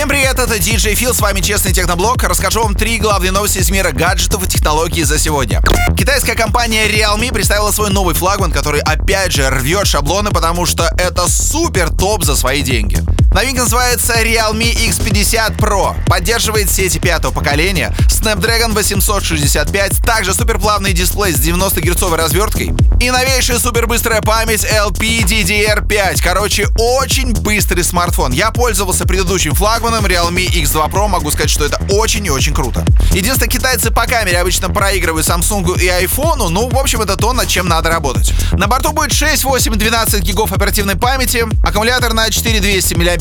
Всем 0.00 0.08
привет, 0.08 0.38
это 0.38 0.56
DJ 0.56 0.94
Фил, 0.94 1.12
с 1.12 1.20
вами 1.20 1.42
Честный 1.42 1.74
Техноблог. 1.74 2.22
Расскажу 2.22 2.62
вам 2.62 2.74
три 2.74 2.96
главные 2.96 3.32
новости 3.32 3.58
из 3.58 3.70
мира 3.70 3.92
гаджетов 3.92 4.42
и 4.42 4.48
технологий 4.48 5.02
за 5.02 5.18
сегодня. 5.18 5.60
Китайская 5.94 6.34
компания 6.34 6.88
Realme 6.88 7.30
представила 7.30 7.70
свой 7.70 7.90
новый 7.90 8.14
флагман, 8.14 8.50
который 8.50 8.80
опять 8.80 9.32
же 9.32 9.50
рвет 9.50 9.86
шаблоны, 9.86 10.30
потому 10.30 10.64
что 10.64 10.90
это 10.96 11.28
супер 11.28 11.90
топ 11.90 12.24
за 12.24 12.34
свои 12.34 12.62
деньги. 12.62 12.96
Новинка 13.32 13.62
называется 13.62 14.14
Realme 14.24 14.74
X50 14.74 15.56
Pro. 15.56 15.94
Поддерживает 16.06 16.68
сети 16.68 16.98
пятого 16.98 17.32
поколения, 17.32 17.94
Snapdragon 18.08 18.74
865, 18.74 19.98
также 20.04 20.34
суперплавный 20.34 20.92
дисплей 20.92 21.32
с 21.32 21.38
90 21.38 21.80
герцовой 21.80 22.18
разверткой 22.18 22.74
и 23.00 23.10
новейшая 23.10 23.58
супербыстрая 23.58 24.20
память 24.20 24.64
LPDDR5. 24.64 26.20
Короче, 26.22 26.66
очень 26.76 27.32
быстрый 27.32 27.82
смартфон. 27.82 28.32
Я 28.32 28.50
пользовался 28.50 29.06
предыдущим 29.06 29.54
флагманом 29.54 30.04
Realme 30.04 30.46
X2 30.46 30.90
Pro, 30.90 31.06
могу 31.06 31.30
сказать, 31.30 31.50
что 31.50 31.64
это 31.64 31.80
очень 31.88 32.26
и 32.26 32.30
очень 32.30 32.52
круто. 32.52 32.84
Единственное, 33.12 33.48
китайцы 33.48 33.90
по 33.90 34.06
камере 34.06 34.38
обычно 34.38 34.68
проигрывают 34.68 35.26
Samsung 35.26 35.80
и 35.80 35.86
iPhone, 35.86 36.48
ну, 36.48 36.68
в 36.68 36.76
общем, 36.76 37.00
это 37.00 37.16
то, 37.16 37.32
над 37.32 37.48
чем 37.48 37.68
надо 37.68 37.88
работать. 37.88 38.34
На 38.52 38.66
борту 38.66 38.92
будет 38.92 39.12
6, 39.12 39.44
8, 39.44 39.76
12 39.76 40.20
гигов 40.22 40.52
оперативной 40.52 40.96
памяти, 40.96 41.46
аккумулятор 41.62 42.12
на 42.12 42.28
4200 42.28 42.94
мАч 42.96 43.19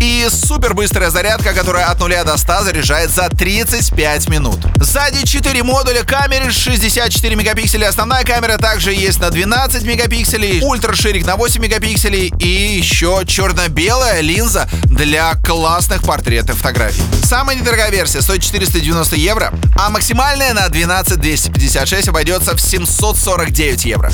и 0.00 0.26
супер 0.30 0.74
быстрая 0.74 1.10
зарядка, 1.10 1.54
которая 1.54 1.86
от 1.86 1.98
0 1.98 2.24
до 2.24 2.36
100 2.36 2.64
заряжает 2.64 3.10
за 3.10 3.28
35 3.28 4.28
минут. 4.28 4.58
Сзади 4.80 5.26
4 5.26 5.62
модуля 5.62 6.02
камеры, 6.02 6.50
64 6.50 7.34
мегапикселя 7.34 7.88
основная 7.88 8.24
камера, 8.24 8.58
также 8.58 8.92
есть 8.92 9.20
на 9.20 9.30
12 9.30 9.82
мегапикселей, 9.84 10.60
ультраширик 10.62 11.26
на 11.26 11.36
8 11.36 11.62
мегапикселей 11.62 12.32
и 12.38 12.76
еще 12.76 13.22
черно-белая 13.26 14.20
линза 14.20 14.68
для 14.84 15.34
классных 15.36 16.02
портретов 16.02 16.58
фотографий. 16.58 17.02
Самая 17.22 17.56
недорогая 17.56 17.90
версия 17.90 18.20
стоит 18.20 18.42
490 18.42 19.16
евро, 19.16 19.52
а 19.76 19.90
максимальная 19.90 20.52
на 20.54 20.68
12256 20.68 22.08
обойдется 22.08 22.54
в 22.54 22.60
749 22.60 23.84
евро. 23.86 24.12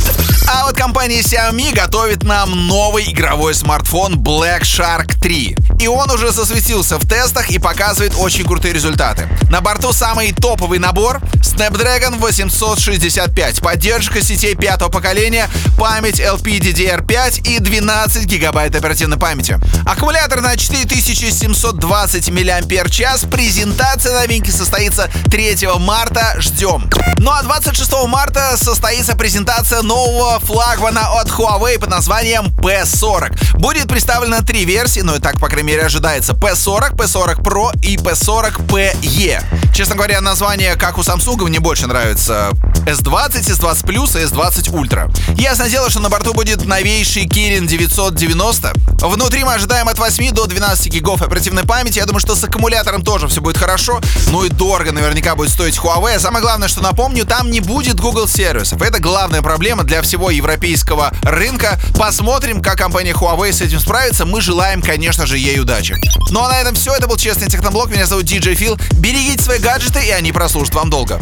А 0.48 0.66
вот 0.66 0.76
компания 0.76 1.20
Xiaomi 1.20 1.74
готовит 1.74 2.22
нам 2.22 2.66
новый 2.66 3.10
игровой 3.10 3.54
смартфон 3.54 4.14
Black 4.14 4.62
Shark 4.62 4.99
3. 5.06 5.56
И 5.80 5.88
он 5.88 6.10
уже 6.10 6.30
засветился 6.30 6.98
в 6.98 7.08
тестах 7.08 7.50
и 7.50 7.58
показывает 7.58 8.14
очень 8.16 8.44
крутые 8.44 8.72
результаты. 8.72 9.28
На 9.50 9.60
борту 9.60 9.92
самый 9.92 10.32
топовый 10.32 10.78
набор 10.78 11.20
Snapdragon 11.42 12.18
865, 12.18 13.60
поддержка 13.60 14.22
сетей 14.22 14.54
пятого 14.54 14.88
поколения, 14.88 15.48
память 15.78 16.20
LPDDR5 16.20 17.42
и 17.48 17.58
12 17.58 18.24
гигабайт 18.26 18.74
оперативной 18.74 19.18
памяти. 19.18 19.58
Аккумулятор 19.86 20.40
на 20.40 20.56
4720 20.56 22.30
мАч. 22.30 23.00
Презентация 23.30 24.20
новинки 24.20 24.50
состоится 24.50 25.10
3 25.30 25.58
марта. 25.78 26.36
Ждем. 26.38 26.88
Ну 27.18 27.30
а 27.30 27.42
26 27.42 27.92
марта 28.06 28.29
состоится 28.56 29.16
презентация 29.16 29.82
нового 29.82 30.40
флагмана 30.40 31.20
от 31.20 31.28
Huawei 31.28 31.78
под 31.78 31.90
названием 31.90 32.46
P40. 32.46 33.58
Будет 33.58 33.88
представлено 33.88 34.42
три 34.42 34.64
версии, 34.64 35.00
ну 35.00 35.16
и 35.16 35.18
так, 35.18 35.38
по 35.38 35.48
крайней 35.48 35.68
мере, 35.68 35.82
ожидается 35.84 36.32
P40, 36.32 36.96
P40 36.96 37.42
Pro 37.42 37.76
и 37.82 37.96
P40 37.96 38.66
PE. 38.66 39.42
Честно 39.72 39.94
говоря, 39.94 40.20
название, 40.20 40.76
как 40.76 40.98
у 40.98 41.02
Samsung, 41.02 41.46
мне 41.46 41.60
больше 41.60 41.86
нравится. 41.86 42.50
S20, 42.86 43.40
S20 43.40 43.84
Plus 43.84 44.20
и 44.20 44.24
S20 44.24 44.72
Ultra. 44.72 45.10
Ясно 45.38 45.68
дело, 45.68 45.88
что 45.90 46.00
на 46.00 46.08
борту 46.08 46.34
будет 46.34 46.64
новейший 46.64 47.26
Kirin 47.26 47.66
990. 47.66 48.72
Внутри 49.02 49.44
мы 49.44 49.54
ожидаем 49.54 49.88
от 49.88 49.98
8 49.98 50.32
до 50.32 50.46
12 50.46 50.92
гигов 50.92 51.22
оперативной 51.22 51.64
памяти. 51.64 51.98
Я 51.98 52.06
думаю, 52.06 52.20
что 52.20 52.34
с 52.34 52.44
аккумулятором 52.44 53.02
тоже 53.02 53.28
все 53.28 53.40
будет 53.40 53.56
хорошо. 53.56 54.00
Ну 54.28 54.44
и 54.44 54.48
дорого 54.48 54.92
наверняка 54.92 55.34
будет 55.34 55.50
стоить 55.50 55.78
Huawei. 55.78 56.18
Самое 56.18 56.42
главное, 56.42 56.68
что 56.68 56.82
напомню, 56.82 57.24
там 57.24 57.50
не 57.50 57.60
будет 57.60 58.00
Google 58.00 58.28
сервисов. 58.28 58.82
Это 58.82 59.00
главная 59.00 59.40
проблема 59.40 59.84
для 59.84 60.02
всего 60.02 60.30
европейского 60.30 61.12
рынка. 61.22 61.78
Посмотрим, 61.96 62.60
как 62.60 62.76
компания 62.76 63.12
Huawei 63.12 63.52
с 63.52 63.60
этим 63.60 63.80
справится. 63.80 64.26
Мы 64.26 64.40
желаем, 64.40 64.82
конечно 64.82 65.26
же, 65.26 65.38
ей 65.38 65.58
удачи. 65.60 65.96
Ну 66.30 66.40
а 66.40 66.48
на 66.48 66.60
этом 66.60 66.74
все. 66.74 66.94
Это 66.94 67.06
был 67.06 67.16
Честный 67.16 67.48
Техноблог. 67.48 67.90
Меня 67.90 68.06
зовут 68.06 68.24
DJ 68.24 68.54
Фил. 68.54 68.78
Берегите 68.92 69.42
свои 69.42 69.59
гаджеты, 69.60 70.04
и 70.04 70.10
они 70.10 70.32
прослужат 70.32 70.74
вам 70.74 70.90
долго. 70.90 71.20